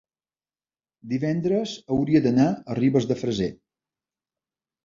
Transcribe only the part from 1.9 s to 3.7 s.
hauria d'anar a Ribes de Freser.